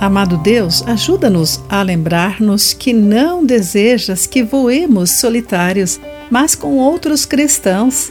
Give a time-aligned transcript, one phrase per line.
[0.00, 6.00] Amado Deus, ajuda-nos a lembrar-nos que não desejas que voemos solitários,
[6.30, 8.10] mas com outros cristãos.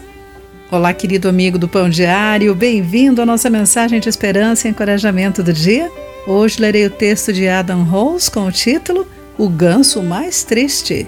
[0.70, 5.52] Olá, querido amigo do Pão Diário, bem-vindo à nossa mensagem de esperança e encorajamento do
[5.52, 5.89] dia.
[6.28, 11.08] Hoje lerei o texto de Adam Rose com o título O Ganso Mais Triste.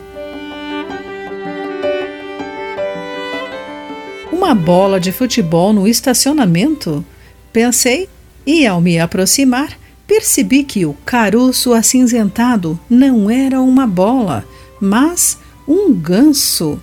[4.32, 7.05] Uma bola de futebol no estacionamento?
[7.54, 8.09] Pensei
[8.48, 9.79] e, ao me aproximar,
[10.11, 14.43] percebi que o caroço acinzentado não era uma bola,
[14.77, 16.77] mas um ganso.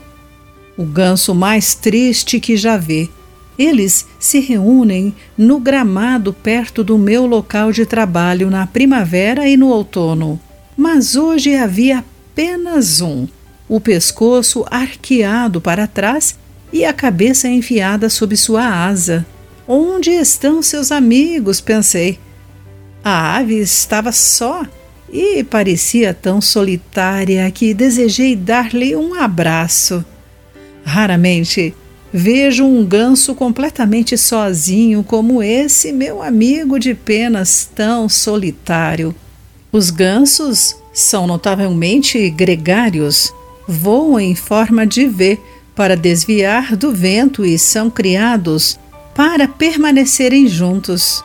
[0.78, 3.10] O ganso mais triste que já vi.
[3.59, 9.69] Eles se reúnem no gramado perto do meu local de trabalho na primavera e no
[9.69, 10.41] outono.
[10.74, 13.28] Mas hoje havia apenas um,
[13.69, 16.38] o pescoço arqueado para trás
[16.72, 19.27] e a cabeça enfiada sob sua asa.
[19.66, 21.60] Onde estão seus amigos?
[21.60, 22.19] pensei.
[23.02, 24.66] A ave estava só
[25.12, 30.05] e parecia tão solitária que desejei dar-lhe um abraço.
[30.84, 31.75] Raramente
[32.12, 39.15] vejo um ganso completamente sozinho como esse meu amigo de penas tão solitário.
[39.70, 43.33] Os gansos são notavelmente gregários,
[43.67, 45.39] voam em forma de V
[45.77, 48.78] para desviar do vento e são criados
[49.15, 51.22] para permanecerem juntos.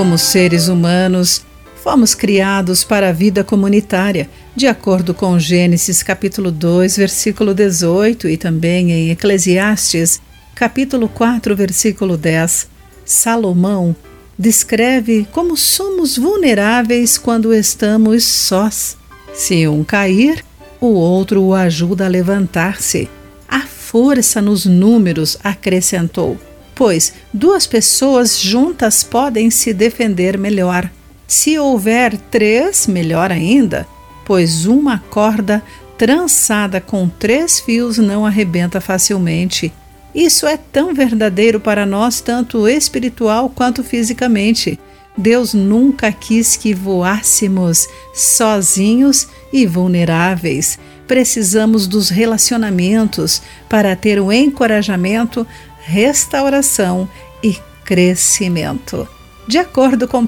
[0.00, 1.44] Como seres humanos,
[1.84, 8.38] fomos criados para a vida comunitária, de acordo com Gênesis capítulo 2, versículo 18 e
[8.38, 10.18] também em Eclesiastes
[10.54, 12.66] capítulo 4, versículo 10.
[13.04, 13.94] Salomão
[14.38, 18.96] descreve como somos vulneráveis quando estamos sós.
[19.34, 20.42] Se um cair,
[20.80, 23.06] o outro o ajuda a levantar-se.
[23.46, 26.40] A força nos números, acrescentou
[26.80, 30.90] pois duas pessoas juntas podem se defender melhor.
[31.28, 33.86] Se houver três, melhor ainda,
[34.24, 35.62] pois uma corda
[35.98, 39.70] trançada com três fios não arrebenta facilmente.
[40.14, 44.80] Isso é tão verdadeiro para nós, tanto espiritual quanto fisicamente.
[45.14, 50.78] Deus nunca quis que voássemos sozinhos e vulneráveis.
[51.06, 55.46] Precisamos dos relacionamentos para ter o encorajamento,
[55.82, 57.08] restauração
[57.42, 59.08] e crescimento.
[59.46, 60.26] De acordo com 1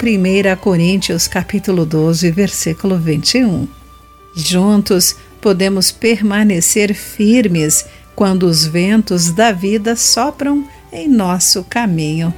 [0.60, 3.68] Coríntios capítulo 12, versículo 21.
[4.34, 12.32] Juntos podemos permanecer firmes quando os ventos da vida sopram em nosso caminho.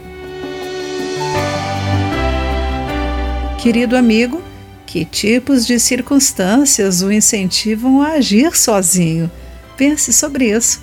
[3.60, 4.42] Querido amigo,
[4.86, 9.30] que tipos de circunstâncias o incentivam a agir sozinho?
[9.76, 10.82] Pense sobre isso.